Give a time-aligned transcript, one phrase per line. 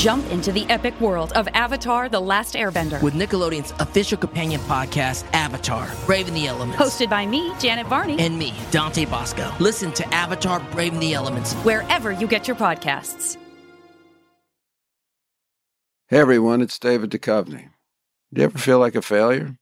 [0.00, 3.02] Jump into the epic world of Avatar The Last Airbender.
[3.02, 6.82] With Nickelodeon's official companion podcast, Avatar Braving the Elements.
[6.82, 8.18] Hosted by me, Janet Varney.
[8.18, 9.52] And me, Dante Basco.
[9.60, 13.36] Listen to Avatar Braving the Elements wherever you get your podcasts.
[16.08, 17.68] Hey everyone, it's David Duchovny.
[18.32, 19.58] Do you ever feel like a failure?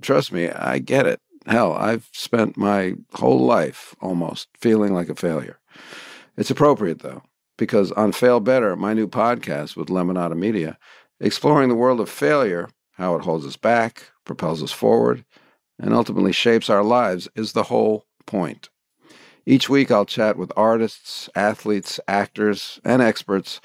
[0.00, 1.18] Trust me, I get it.
[1.44, 5.58] Hell, I've spent my whole life almost feeling like a failure.
[6.36, 7.24] It's appropriate though
[7.56, 10.78] because on Fail Better, my new podcast with Lemonada Media,
[11.20, 15.24] exploring the world of failure, how it holds us back, propels us forward,
[15.78, 18.68] and ultimately shapes our lives, is the whole point.
[19.44, 23.60] Each week, I'll chat with artists, athletes, actors, and experts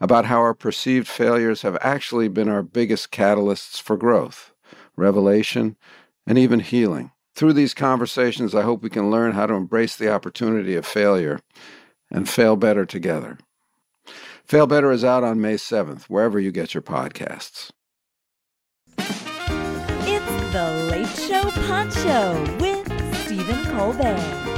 [0.00, 4.52] about how our perceived failures have actually been our biggest catalysts for growth,
[4.96, 5.76] revelation,
[6.26, 7.12] and even healing.
[7.34, 11.40] Through these conversations, I hope we can learn how to embrace the opportunity of failure
[12.10, 13.38] and fail better together.
[14.44, 17.70] Fail Better is out on May 7th, wherever you get your podcasts.
[18.98, 22.86] It's the Late Show Pod Show with
[23.24, 24.49] Stephen Colbert.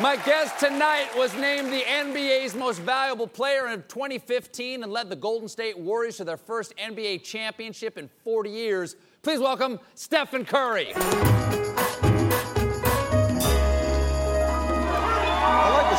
[0.00, 5.16] My guest tonight was named the NBA's most valuable player in 2015 and led the
[5.16, 8.96] Golden State Warriors to their first NBA championship in 40 years.
[9.20, 10.94] Please welcome Stephen Curry.
[10.94, 11.00] I
[15.76, 15.90] like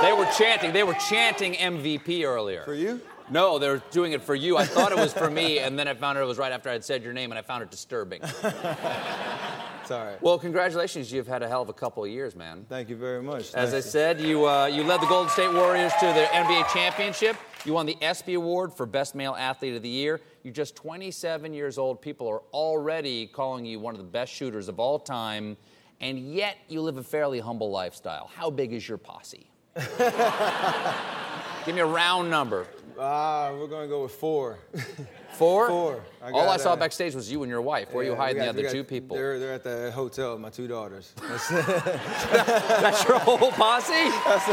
[0.00, 0.06] the.
[0.06, 0.72] They were chanting.
[0.72, 2.62] They were chanting MVP earlier.
[2.62, 3.00] For you?
[3.30, 4.56] No, they were doing it for you.
[4.56, 6.68] I thought it was for me, and then I found out it was right after
[6.68, 8.20] I had said your name, and I found it disturbing.
[9.84, 10.22] it's all right.
[10.22, 11.12] Well, congratulations.
[11.12, 12.64] You've had a hell of a couple of years, man.
[12.70, 13.52] Thank you very much.
[13.54, 13.82] As Thank I you.
[13.82, 17.36] said, you, uh, you led the Golden State Warriors to the NBA championship.
[17.66, 20.22] You won the ESPY Award for Best Male Athlete of the Year.
[20.42, 22.00] You're just 27 years old.
[22.00, 25.58] People are already calling you one of the best shooters of all time,
[26.00, 28.30] and yet you live a fairly humble lifestyle.
[28.34, 29.50] How big is your posse?
[31.66, 32.66] Give me a round number.
[32.98, 34.58] Ah, we're gonna go with four.
[35.34, 35.66] Four?
[35.66, 36.04] Four.
[36.22, 37.92] I All I saw uh, backage was you and your wife.
[37.92, 39.16] Where are you hiding we the other got- two people?
[39.16, 41.12] They're, they're at the hotel my two daughters.
[41.20, 43.92] That's, That's your whole posse?
[44.24, 44.46] That's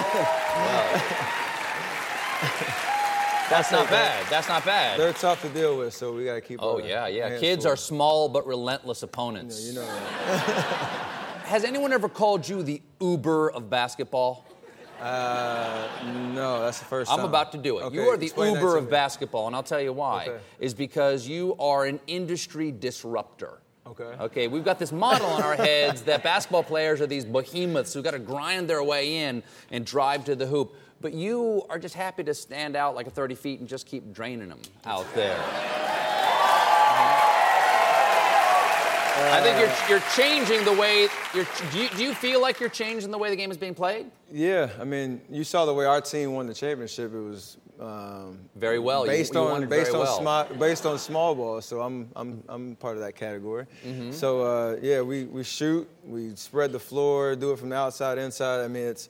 [3.51, 4.25] That's not bad.
[4.29, 4.99] That's not bad.
[4.99, 6.59] they're tough to deal with, so we gotta keep.
[6.63, 7.37] Oh our yeah, yeah.
[7.37, 7.73] Kids full.
[7.73, 9.67] are small but relentless opponents.
[9.67, 11.07] You know that.
[11.45, 14.45] Has anyone ever called you the Uber of basketball?
[15.01, 15.87] Uh,
[16.33, 17.25] no, that's the 1st I'm time.
[17.25, 17.83] about to do it.
[17.85, 20.27] Okay, you are the Uber of basketball, and I'll tell you why.
[20.27, 20.39] Okay.
[20.59, 23.59] Is because you are an industry disruptor.
[23.87, 24.03] Okay.
[24.03, 28.03] Okay, we've got this model in our heads that basketball players are these behemoths who
[28.03, 29.41] got to grind their way in
[29.71, 30.75] and drive to the hoop.
[31.01, 34.13] But you are just happy to stand out like a 30 feet and just keep
[34.13, 35.43] draining them out there.
[39.21, 41.47] I think you're, you're changing the way you're.
[41.71, 44.07] Do you, do you feel like you're changing the way the game is being played?
[44.31, 47.13] Yeah, I mean, you saw the way our team won the championship.
[47.13, 49.05] It was um, Very well.
[49.05, 50.19] Based you won on based on well.
[50.19, 51.61] sma- based on small ball.
[51.61, 53.65] So I'm I'm I'm part of that category.
[53.85, 54.11] Mm-hmm.
[54.11, 58.17] So uh, yeah, we we shoot, we spread the floor, do it from the outside
[58.17, 58.63] inside.
[58.63, 59.09] I mean, it's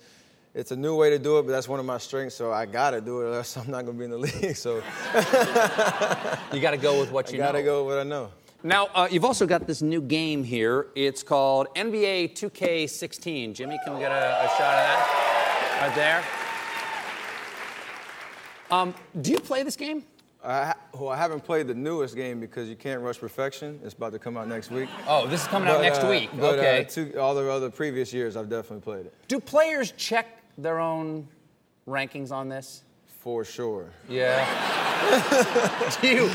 [0.53, 2.35] it's a new way to do it, but that's one of my strengths.
[2.35, 4.55] So I gotta do it, or else I'm not gonna be in the league.
[4.55, 4.81] So
[6.53, 7.65] You got to go with what I you gotta know.
[7.65, 8.31] go with what I know.
[8.63, 10.87] Now, uh, you've also got this new game here.
[10.95, 13.53] It's called NBA 2K16.
[13.53, 15.79] Jimmy, can we get a, a shot of that?
[15.81, 16.23] Right there.
[18.69, 20.03] Um, do you play this game?
[20.43, 23.79] I, well, I haven't played the newest game because you can't rush perfection.
[23.83, 24.89] It's about to come out next week.
[25.07, 26.29] Oh, this is coming out next uh, week.
[26.35, 26.81] But okay.
[26.81, 30.79] uh, two, all the other previous years, I've definitely played it do players check their
[30.79, 31.27] own
[31.87, 32.83] rankings on this?
[33.21, 33.85] For sure.
[34.09, 34.45] Yeah.
[36.01, 36.31] do you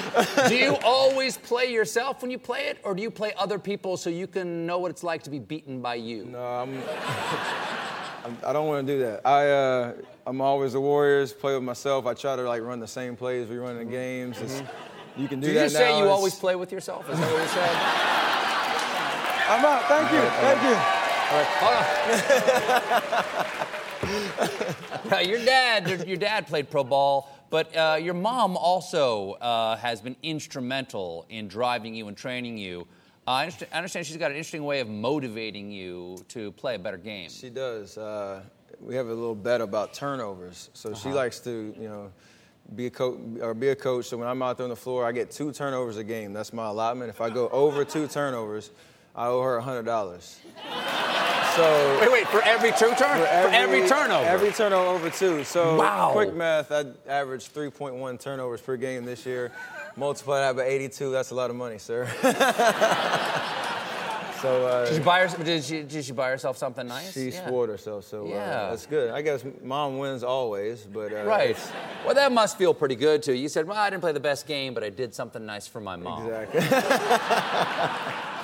[0.49, 3.97] do you always play yourself when you play it, or do you play other people
[3.97, 6.25] so you can know what it's like to be beaten by you?
[6.27, 6.79] No, I'm.
[8.25, 9.27] I'm I don't want to do that.
[9.27, 9.93] I uh,
[10.27, 11.33] I'm always the Warriors.
[11.33, 12.07] Play with myself.
[12.07, 14.41] I try to like run the same plays we run in games.
[14.41, 14.63] It's,
[15.17, 15.55] you can do Mm-hmm.
[15.57, 15.99] Did you say now.
[15.99, 17.09] you It's- always play with yourself?
[17.11, 17.71] Is that what you said?
[19.49, 19.83] I'm out.
[19.89, 20.21] Thank you.
[20.21, 20.96] Thank you.
[25.11, 30.01] Now, your dad, your dad played pro ball, but uh, your mom also uh, has
[30.01, 32.87] been instrumental in driving you and training you.
[33.27, 36.75] Uh, I, understand, I understand she's got an interesting way of motivating you to play
[36.75, 37.29] a better game.
[37.31, 37.99] She does.
[37.99, 38.43] Uh,
[38.81, 40.71] we have a little bet about turnovers.
[40.75, 41.17] So she Uh-huh.
[41.17, 42.11] likes to, you know,
[42.75, 44.07] be a coach or be a coach.
[44.07, 46.33] So when I'm out there on the floor, I get two turnovers a game.
[46.33, 47.11] That's my allotment.
[47.11, 48.71] If I go over two turnovers,
[49.15, 50.41] I owe her hundred dollars.
[51.57, 54.27] So Wait, wait, for every two turn, for every, turnover.
[54.27, 55.43] Every turnover over two.
[55.45, 56.11] So Wow.
[56.13, 59.51] quick math, I averaged 3.1 turnovers per game this year.
[59.97, 62.07] Multiply that by 82, that's a lot of money, sir.
[64.43, 67.15] So uh, Did you buy her, did she, did she buy herself something nice?
[67.15, 67.47] she Yeah.
[67.47, 68.35] spoiled herself, so Yeah.
[68.37, 69.11] uh, that's good.
[69.11, 71.57] I guess mom wins always, but uh, Right.
[72.05, 73.33] Well, that must feel pretty good too.
[73.33, 75.81] You said, well, I didn't play the best game, but I did something nice for
[75.81, 76.29] my mom.
[76.31, 76.61] Exactly.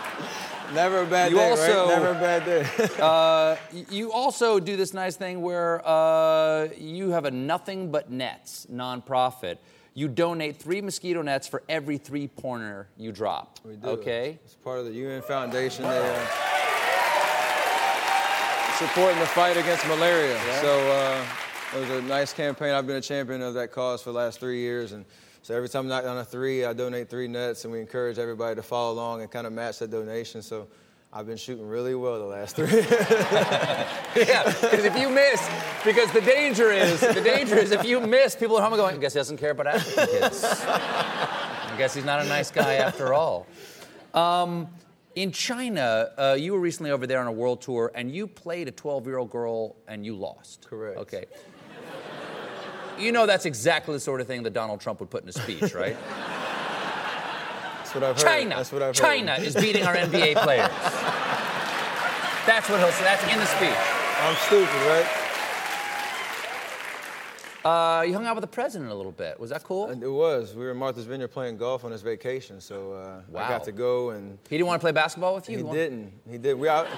[0.75, 1.99] Never a bad You day, also- right?
[1.99, 2.89] Never a bad day.
[3.03, 3.57] Uh,
[3.91, 9.59] you also do this nice thing where uh, you have a Nothing But Nets nonprofit.
[9.95, 13.59] You donate three mosquito nets for every three pointer you drop.
[13.65, 13.89] We do.
[13.89, 14.39] Okay.
[14.45, 15.85] It's part of the UN Foundation.
[15.85, 16.27] They uh,
[18.79, 20.39] supporting the fight against malaria.
[20.61, 21.25] So uh,
[21.75, 22.75] it was a nice campaign.
[22.75, 25.05] I've been a champion of that cause for the last three years, and
[25.43, 28.19] so every time I knock down a three, I donate three nets, and we encourage
[28.19, 30.43] everybody to follow along and kind of match that donation.
[30.43, 30.69] So.
[31.15, 32.69] I've been shooting really well the last three.
[34.17, 35.47] Yeah, because if you miss,
[35.85, 38.97] because the danger is, the danger is if you miss, people at home are going,
[38.97, 40.43] I guess he doesn't care about African kids.
[40.43, 43.47] I guess he's not a nice guy after all.
[44.15, 44.69] Um,
[45.15, 48.69] in China, uh, you were recently over there on a world tour, and you played
[48.69, 50.67] a 12-year-old girl, and you lost.
[50.69, 50.99] Correct.
[50.99, 51.27] Okay.
[52.99, 55.33] You know that's exactly the sort of thing that Donald Trump would put in a
[55.33, 55.97] speech, right?
[57.77, 58.25] That's what I've heard.
[58.25, 59.03] China, That's what I've heard.
[59.05, 60.69] China is beating our NBA players.
[62.47, 63.05] That's what he'll say.
[63.05, 63.77] That's in the speech.
[64.21, 65.19] I'm stupid, right?
[67.65, 69.39] Uh, you hung out with the president a little bit.
[69.39, 69.89] Was that cool?
[69.89, 70.53] It was.
[70.55, 73.45] We were in Martha's Vineyard playing golf on his vacation, so uh, Wow.
[73.45, 75.59] I got to go and He didn't want to play basketball with you.
[75.59, 76.13] He wa- didn't.
[76.29, 76.59] He did.
[76.59, 76.89] We out,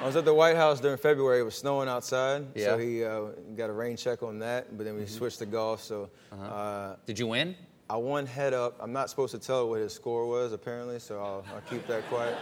[0.00, 1.40] I was at the White House during February.
[1.40, 2.66] It was snowing outside, Yeah.
[2.66, 3.20] so he uh,
[3.54, 4.76] got a rain check on that.
[4.76, 5.82] But then we switched to golf.
[5.82, 7.54] So uh, Did you win?
[7.90, 8.78] I won head up.
[8.80, 12.08] I'm not supposed to tell what his score was apparently, so I'll, I'll keep that
[12.08, 12.36] quiet.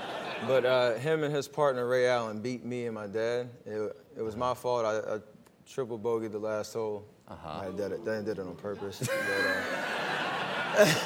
[0.47, 3.49] But uh, him and his partner Ray Allen beat me and my dad.
[3.67, 4.85] It, it was my fault.
[4.85, 5.19] I, I
[5.67, 7.07] triple bogeyed the last hole.
[7.27, 7.67] Uh-huh.
[7.67, 8.01] I did it.
[8.07, 9.01] I did it on purpose.
[9.01, 9.11] But,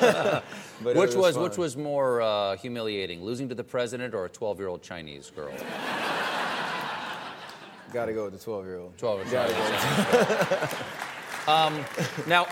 [0.03, 0.41] uh,
[0.83, 4.83] but Which was which was more uh, humiliating, losing to the president or a 12-year-old
[4.83, 5.55] Chinese girl?
[7.93, 8.97] Got to go with the 12 year old.
[8.99, 10.69] 12 year old.
[11.49, 11.85] um,
[12.27, 12.47] now,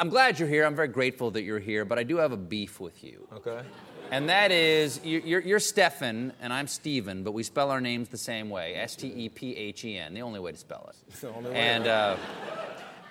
[0.00, 0.64] I'm glad you're here.
[0.64, 3.28] I'm very grateful that you're here, but I do have a beef with you.
[3.32, 3.60] Okay.
[4.10, 8.08] And that is, you- you're, you're Stefan and I'm Steven, but we spell our names
[8.08, 10.86] the same way S T E P H E N, the only way to spell
[10.90, 10.96] it.
[11.08, 11.56] It's the only way.
[11.56, 12.16] And, uh,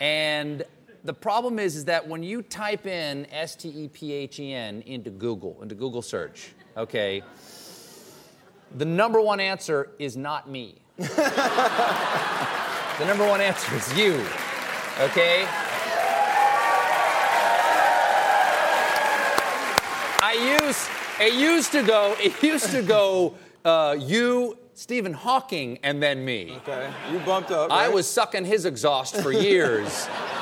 [0.02, 0.64] and
[1.04, 4.54] the problem is, is that when you type in S T E P H E
[4.54, 7.24] N into Google, into Google search, okay,
[8.76, 10.81] the number one answer is not me.
[13.00, 14.26] the number one answer is you,
[15.00, 15.48] okay?
[20.24, 20.34] I
[20.64, 20.90] used
[21.20, 26.58] it used to go it used to go uh, you Stephen Hawking and then me.
[26.58, 26.90] Okay.
[27.12, 27.72] You bumped up.
[27.72, 30.08] I was sucking his exhaust for years.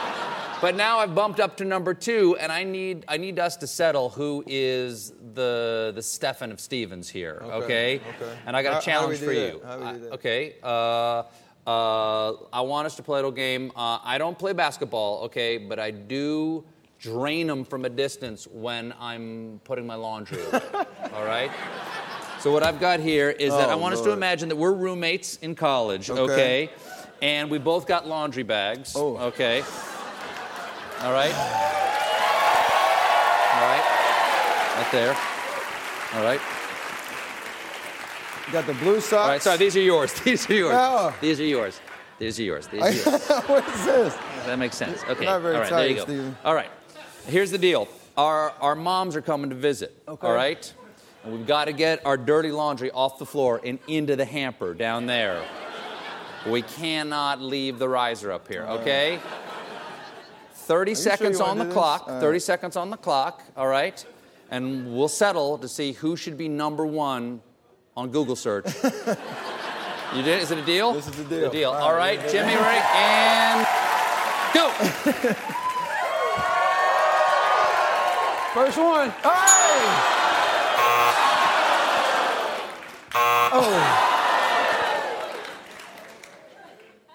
[0.61, 3.67] but now I've bumped up to number two, and I need I need us to
[3.67, 7.39] settle who is the the Stefan of Stevens here.
[7.43, 7.55] Okay.
[7.97, 8.37] Okay, okay.
[8.45, 9.61] And I got a How- do challenge for do you.
[9.65, 10.11] How do we do I- that?
[10.13, 10.55] okay.
[10.63, 11.23] Uh,
[11.67, 13.71] uh, I want us to play a little game.
[13.75, 16.63] Uh, I don't play basketball, okay, but I do
[16.99, 20.61] drain them from a distance when I'm putting my laundry away.
[21.13, 21.51] all right.
[22.39, 24.73] So what I've got here is that I Oh, want us to imagine that we're
[24.73, 26.21] roommates in college, okay?
[26.23, 26.69] Okay.
[27.21, 28.93] And we both got laundry bags.
[28.95, 29.17] Oh.
[29.17, 29.61] Okay.
[31.01, 31.33] All right.
[33.53, 33.83] All right.
[34.75, 35.15] Right there.
[36.13, 36.41] All right.
[38.51, 39.13] got the blue socks.
[39.13, 39.41] All right.
[39.41, 40.11] Sorry, these are yours.
[40.23, 40.75] These are yours.
[40.75, 41.15] Oh.
[41.21, 41.79] These are yours.
[42.17, 42.67] These are yours.
[42.67, 43.27] These are yours.
[43.47, 44.17] what is this?
[44.45, 45.01] That makes sense.
[45.07, 45.23] Okay.
[45.23, 45.69] Not very all right.
[45.69, 46.03] there you go.
[46.03, 46.37] Steven.
[46.43, 46.69] All right.
[47.27, 47.87] Here's the deal.
[48.17, 49.95] Our our moms are coming to visit.
[50.05, 50.27] Okay.
[50.27, 50.73] All right.
[51.23, 54.73] And we've got to get our dirty laundry off the floor and into the hamper
[54.73, 55.43] down there.
[56.47, 58.63] We cannot leave the riser up here.
[58.63, 59.19] Okay.
[60.69, 62.07] 30 seconds you wanna on the clock.
[62.07, 63.41] All 30 seconds on the clock.
[63.57, 64.05] All right.
[64.51, 67.41] And we'll settle to see who should be number one
[67.97, 68.67] on Google search.
[68.83, 70.43] you did?
[70.43, 70.93] Is it a deal?
[70.93, 71.41] This is the deal.
[71.41, 71.71] The deal.
[71.71, 72.85] All All right, right, yeah, Jimmy, ready?
[72.93, 73.65] And
[74.53, 74.69] go.
[78.53, 79.09] First one.
[79.09, 80.19] Hey!
[83.51, 84.05] Oh.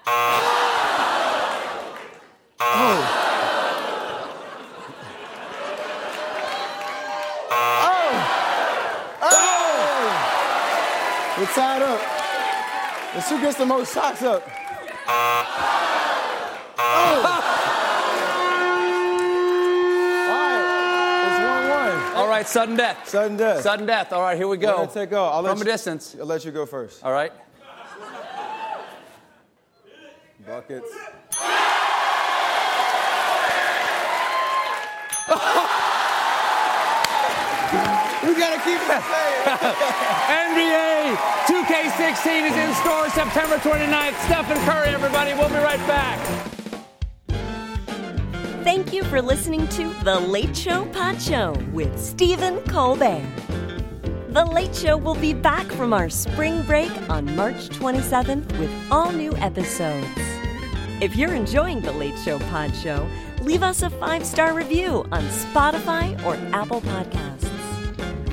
[0.06, 0.54] Oh.
[11.38, 12.00] We're tied up.
[13.14, 14.42] Let's who gets the most socks up.
[15.08, 15.44] Oh.
[20.30, 21.26] All right.
[21.26, 21.68] It's 1
[22.12, 22.16] 1.
[22.16, 23.08] All right, sudden death.
[23.08, 23.62] Sudden death.
[23.62, 24.12] Sudden death.
[24.12, 24.76] All right, here we go.
[24.76, 25.34] gonna take off.
[25.34, 26.16] I'll let From a you- distance.
[26.18, 27.02] I'll let you go first.
[27.04, 27.32] All right.
[30.46, 30.90] Buckets.
[38.64, 39.02] Keep it
[40.48, 41.16] NBA
[41.46, 44.16] 2K16 is in store September 29th.
[44.24, 45.34] Stephen Curry, everybody.
[45.34, 46.18] We'll be right back.
[48.64, 53.22] Thank you for listening to The Late Show Pod Show with Stephen Colbert.
[54.30, 59.12] The Late Show will be back from our spring break on March 27th with all
[59.12, 60.08] new episodes.
[61.02, 63.06] If you're enjoying The Late Show Pod Show,
[63.42, 67.53] leave us a five star review on Spotify or Apple Podcasts.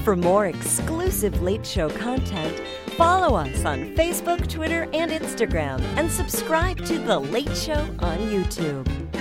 [0.04, 2.60] For more exclusive Late Show content,
[2.98, 9.21] follow us on Facebook, Twitter, and Instagram, and subscribe to The Late Show on YouTube.